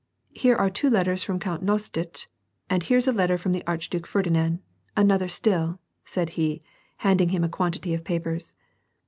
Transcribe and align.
Here 0.33 0.55
are 0.55 0.71
two 0.71 0.89
letters 0.89 1.21
from 1.23 1.37
Count 1.39 1.61
Nostitz, 1.63 2.25
and 2.71 2.81
here's 2.81 3.07
a 3.07 3.11
letter 3.13 3.37
from 3.37 3.51
the 3.51 3.63
Archduke 3.67 4.07
Ferdinand,— 4.07 4.57
another 4.97 5.27
still," 5.27 5.79
said 6.05 6.31
he, 6.31 6.59
handing 7.05 7.29
him 7.29 7.43
a 7.43 7.47
quantity 7.49 7.93
of 7.93 8.03
papers. 8.03 8.53